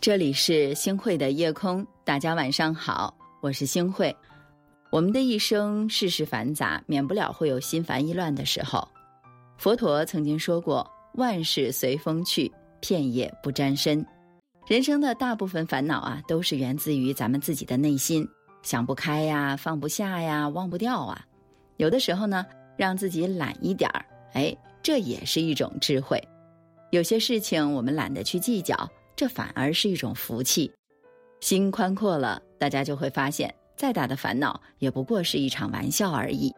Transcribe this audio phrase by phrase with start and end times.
[0.00, 4.14] 这里是星慧的夜空，大家晚上好，我是星慧。
[4.92, 8.86] 我们的一生世事繁杂，免不了会有心烦意乱的时候。
[9.56, 10.88] 佛陀曾经说过
[11.18, 12.50] ：“万事随风去，
[12.80, 14.06] 片叶不沾身。”
[14.68, 18.24] 人生的大部分烦恼啊，都是源自于咱们自己的内心，
[18.62, 21.26] 想不开呀，放不下呀，忘不掉啊。
[21.76, 22.46] 有的时候呢，
[22.76, 26.22] 让自己懒一点儿，哎，这也是一种智慧。
[26.92, 28.88] 有些事情我们懒得去计较。
[29.18, 30.70] 这反而是一种福气，
[31.40, 36.54] 心宽阔了，大家就会发现，再大的烦恼也不过是一场玩笑而已。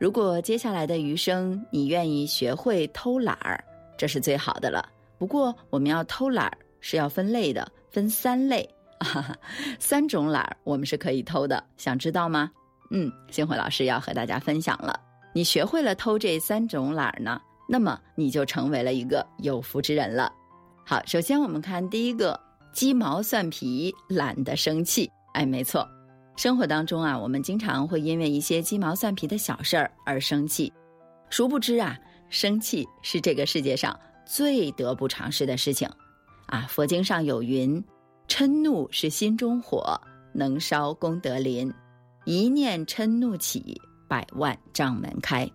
[0.00, 3.62] 如果接下来的余生你愿意学会偷懒儿，
[3.96, 4.84] 这是最好的了。
[5.18, 8.68] 不过我们要偷懒儿是要分类的，分三类
[8.98, 9.38] 啊，
[9.78, 11.62] 三种懒儿我们是可以偷的。
[11.76, 12.50] 想知道吗？
[12.90, 14.98] 嗯，星慧老师要和大家分享了。
[15.32, 20.32] 你学会了偷这三种懒儿呢，那么你就成为了一个有福之人了。
[20.90, 22.36] 好，首先我们看第一个，
[22.72, 25.08] 鸡毛蒜皮懒得生气。
[25.34, 25.88] 哎，没错，
[26.36, 30.72] 生活当中啊，我们经常会因为一些鸡毛蒜皮的小事儿而生气，
[31.28, 31.96] 殊不知啊，
[32.28, 35.88] 生气是这个世界上最得不偿失的事情。
[36.46, 37.80] 啊，佛经上有云：
[38.26, 39.96] 嗔怒是心中火，
[40.32, 41.72] 能烧功德林。
[42.24, 45.48] 一念嗔怒起，百万障门开。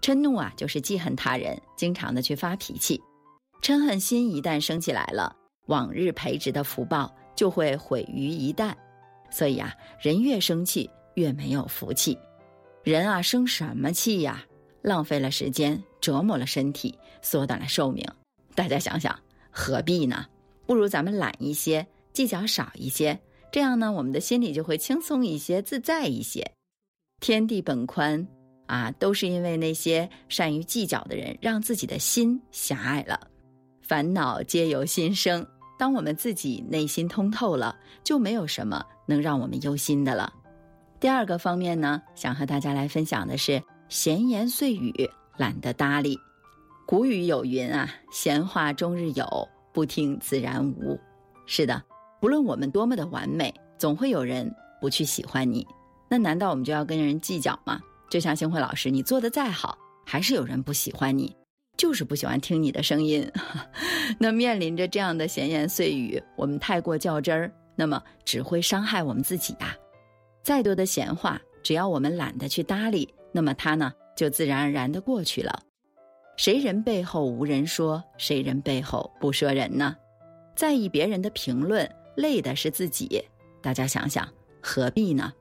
[0.00, 2.98] 嗔怒啊，就是记恨他人，经常的去发脾气。
[3.62, 8.74] 嗔恨心一旦升起来了，往日培植的福报就会毁于一旦。
[9.30, 12.18] 所以啊，人越生气越没有福气。
[12.82, 14.44] 人啊，生什么气呀？
[14.82, 18.02] 浪费了时间，折磨了身体，缩短了寿命。
[18.54, 19.16] 大家想想，
[19.50, 20.26] 何必呢？
[20.66, 23.20] 不如咱们懒一些，计较少一些，
[23.52, 26.50] 这样呢，我们的心里就会轻松一些，自在一些。
[27.20, 28.26] 天地本宽
[28.66, 33.29] 啊，都是因为那些善于计较的人，让自己的心狭隘了。
[33.90, 35.44] 烦恼皆由心生。
[35.76, 40.32] 当我们自己内心通透了，就没有什么能让我们忧心的了。
[41.00, 46.16] 第二个方面呢，想和大家来分享的是闲言碎语，懒得搭理。
[46.86, 50.96] 古语有云啊：“闲话终日有，不听自然无。”
[51.44, 51.82] 是的，
[52.20, 55.66] 不论我们多么的完美，总会有人不去喜欢你。
[56.08, 57.80] 那难道我们就要跟人计较吗？
[58.08, 59.76] 就像星慧老师，你做的再好，
[60.06, 61.34] 还是有人不喜欢你。
[61.80, 63.26] 就是不喜欢听你的声音，
[64.20, 69.74] 那面临着这样的闲言碎语，我们太过较真儿，那么只会伤害我们自己呀。
[70.42, 75.58] 再多的闲话，只要我们懒得去搭理，那么它呢就自然而然的过去了。
[76.36, 79.96] 谁人背后无人说，谁人背后不说人呢？
[80.54, 83.24] 在意别人的评论，累的是自己。
[83.62, 84.28] 大家想想，
[84.60, 85.32] 何必呢？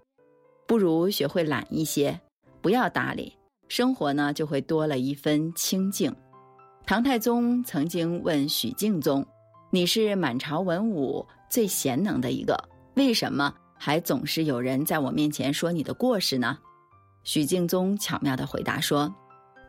[0.65, 2.17] 不如学会懒一些，
[2.61, 3.35] 不要搭理，
[3.67, 6.15] 生活呢就会多了一分清静。
[6.89, 9.23] 唐太宗曾经问许敬宗
[9.69, 12.57] ：“你是满朝文武最贤能的一个，
[12.95, 16.57] 为什么还总是有人在我面前说你的过失呢？”
[17.23, 19.13] 许敬宗巧妙的回答说：“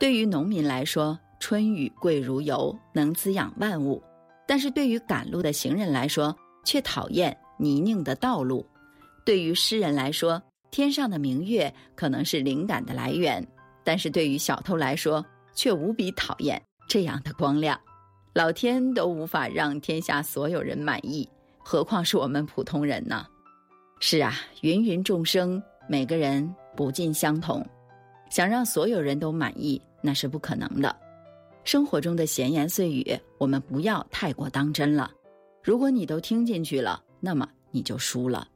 [0.01, 4.03] 对于农民来说，春雨贵如油，能滋养万物；
[4.49, 8.65] 但是对于赶路的行人来说，却讨厌泥泞的道路；
[9.27, 13.45] 对于诗人来说，天上的明月可能是灵感的来源；
[13.85, 15.23] 但是对于小偷来说，
[15.55, 16.59] 却无比讨厌。”
[16.91, 17.81] 这样的光亮，
[18.33, 23.25] 老天都无法让天下所有人满意，何况是我们普通人呢？
[24.01, 27.65] 是啊，芸芸众生，每个人不尽相同，
[28.29, 30.97] 想让所有人都满意，那是不可能的。
[31.63, 35.09] 生活中的闲言碎语，我们不要太过当真了。
[35.63, 38.49] 如果你都听进去了，那么你就输了。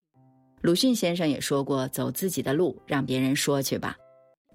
[0.61, 3.97] 鲁迅先生也说过：“走自己的路，让别人说去吧。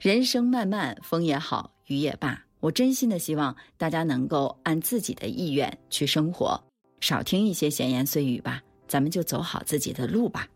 [0.02, 6.62] 人生漫漫，风也好，雨也罢。”我真心的希望大家能够按自己的意愿去生活，
[7.00, 10.48] 少听一些闲言碎语吧，咱们就走好自己的路吧。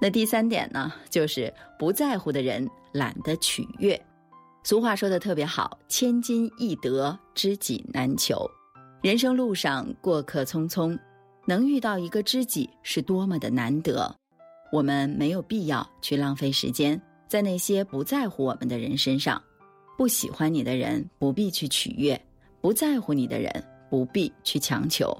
[0.00, 4.00] 那第三点呢，就是不在乎的人懒得取悦。
[4.62, 8.50] 俗话说的特别好，“千金易得，知己难求。”
[9.02, 10.98] 人生路上过客匆匆，
[11.46, 14.12] 能遇到一个知己是多么的难得。
[14.72, 19.42] 我们没有必要去浪费时间在那些不在乎我们的人身上，
[19.96, 22.20] 不喜欢你的人不必去取悦，
[22.60, 23.50] 不在乎你的人
[23.88, 25.16] 不必去强求。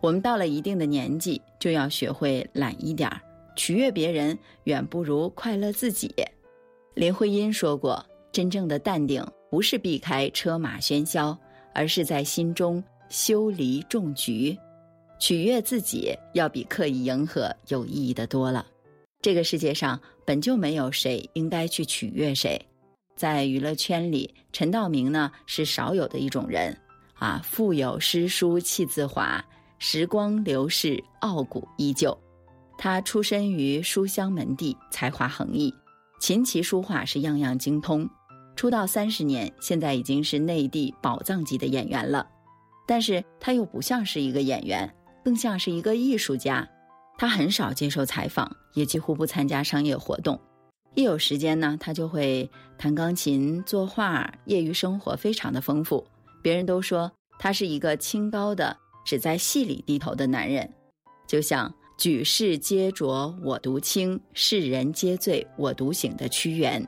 [0.00, 3.20] 我们到了一定的年纪，就要学会懒一点儿，
[3.56, 6.14] 取悦别人远不如快乐自己。
[6.94, 11.36] 林徽因说过：“真正的淡定，不是避开车马喧嚣，
[11.72, 14.56] 而是在心中修篱种菊。
[15.18, 18.66] 取悦自己，要比刻意迎合有意义的多了。”
[19.24, 22.60] 这个世界上本就没有谁应该去取悦谁，
[23.16, 26.78] 在娱乐圈里，陈道明呢是少有的一种人，
[27.14, 29.42] 啊，腹有诗书气自华，
[29.78, 32.14] 时光流逝，傲骨依旧。
[32.76, 35.72] 他出身于书香门第，才华横溢，
[36.20, 38.06] 琴棋书画是样样精通。
[38.54, 42.28] 出道三十年，现在已经是内地宝藏级的演员了。
[42.86, 44.94] 但是他又不像是一个演员，
[45.24, 46.68] 更像是一个艺术家。
[47.16, 50.38] 他很少接受采访，也几乎不参加商业活动。
[50.94, 56.06] 一有时间呢，他就会弹钢琴、作画，业余生活非常的丰富。
[56.42, 60.72] 别人都说他是一个清高的、只在戏里低头的男人，
[61.26, 66.86] 就像“举世皆浊我独清，世人皆醉我独醒”的屈原，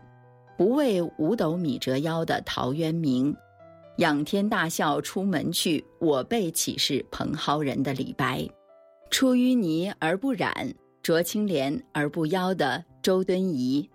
[0.57, 3.35] 不为五斗米折腰的陶渊明，
[3.99, 8.47] 仰天大笑出门去，我辈岂是蓬蒿人的李白，
[9.11, 13.89] 出淤泥而不染，濯清涟而不妖的周敦颐。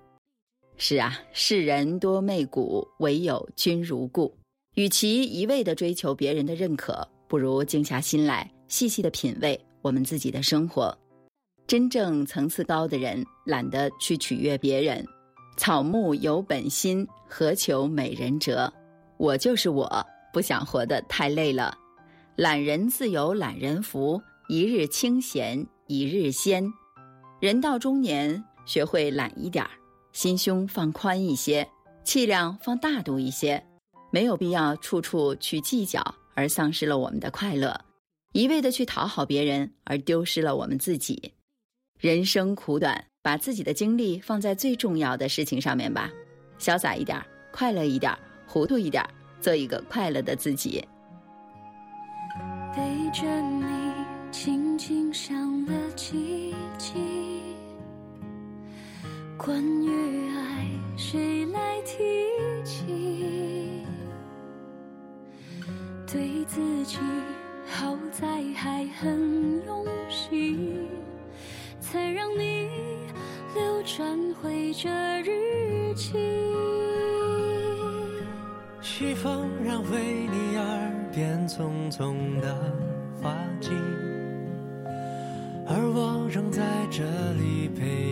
[0.77, 4.33] 是啊，世人多媚骨，唯有君如故。
[4.75, 10.97] 与其一味的追求别人的认可，不如静下心来，细细的品味我们自己的生活。
[11.67, 15.05] 真正层次高的人，懒得去取悦别人。
[15.57, 18.71] 草木有本心，何求美人折？
[19.17, 20.03] 我就是我，
[20.33, 21.77] 不想活得太累了。
[22.37, 24.19] 懒人自有懒人福，
[24.51, 26.73] 一日清闲一日仙。
[27.39, 29.71] 人到中年，学会懒一点儿。
[30.11, 31.65] 心胸放宽一些，
[32.03, 33.65] 气量放大度一些，
[34.11, 36.03] 没有必要处处去计较，
[36.33, 37.71] 而丧失了我们的快乐；
[38.33, 41.33] 一味的去讨好别人，而丢失了我们自己。
[41.97, 46.11] 人生苦短，把自己的精力放在最重要的事情上面吧，
[46.59, 48.13] 潇洒一点，快乐一点，
[48.45, 49.01] 糊涂一点，
[49.39, 50.85] 做一个快乐的自己。
[52.75, 52.81] 背
[53.13, 53.90] 着你，
[54.31, 56.97] 轻轻想了几句。
[59.37, 61.97] 关于爱，谁来提
[62.63, 62.85] 起？
[66.07, 66.97] 对自己
[67.67, 70.87] 好在还很用心，
[71.79, 72.69] 才让你
[73.53, 74.89] 流转回这
[75.21, 76.13] 日记。
[78.81, 82.55] 西风染回你耳边匆匆的
[83.21, 83.69] 花季，
[86.33, 88.10] 仍在这里陪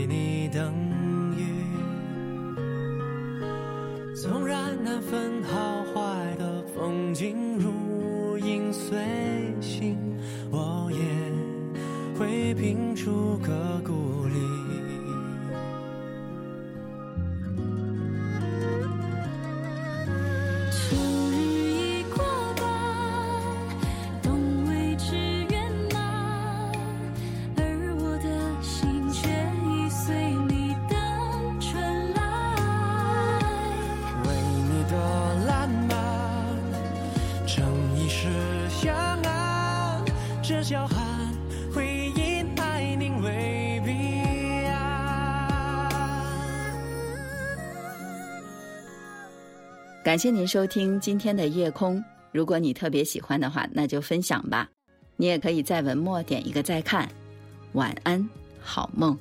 [50.09, 52.03] 感谢您收听今天的夜空。
[52.31, 54.67] 如果你特别喜欢的话，那就分享吧。
[55.17, 57.07] 你也可以在文末点一个再看。
[57.73, 58.27] 晚安，
[58.59, 59.15] 好梦。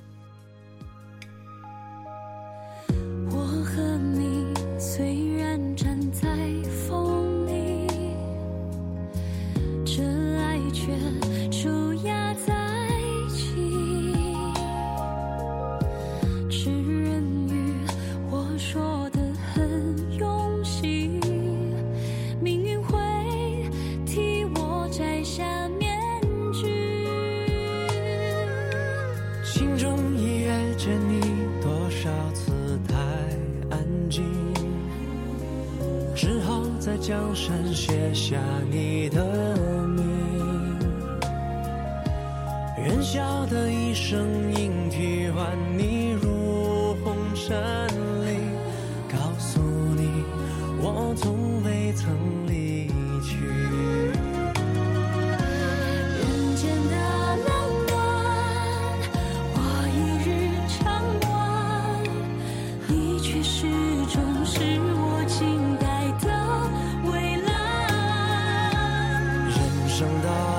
[36.14, 38.36] 只好在江山写下
[38.70, 39.56] 你的
[39.86, 40.04] 名，
[42.76, 44.18] 人笑的一声
[44.54, 47.56] 莺啼唤你入红尘
[48.24, 48.38] 里，
[49.08, 49.60] 告诉
[49.96, 50.24] 你
[50.80, 52.10] 我从未曾
[52.46, 52.88] 离
[53.22, 54.07] 去。
[69.98, 70.57] 长大